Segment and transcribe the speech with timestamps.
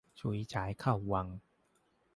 [0.19, 1.27] ฉุยฉายเข้าวัง